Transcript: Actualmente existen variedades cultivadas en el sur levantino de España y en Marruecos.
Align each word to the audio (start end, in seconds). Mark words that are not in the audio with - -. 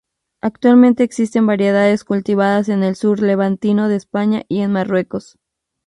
Actualmente 0.41 1.03
existen 1.03 1.45
variedades 1.45 2.03
cultivadas 2.03 2.69
en 2.69 2.81
el 2.81 2.95
sur 2.95 3.21
levantino 3.21 3.87
de 3.87 3.97
España 3.97 4.45
y 4.47 4.61
en 4.61 4.71
Marruecos. 4.71 5.37